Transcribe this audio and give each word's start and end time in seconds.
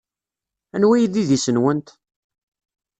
Anwa 0.75 0.93
ay 0.95 1.05
d 1.13 1.15
idis-nwent? 1.21 1.87